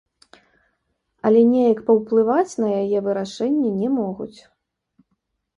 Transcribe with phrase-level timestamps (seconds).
[1.29, 4.35] Але неяк паўплываць на яе вырашэнне не могуць.